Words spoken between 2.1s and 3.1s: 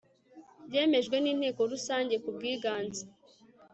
kubwiganze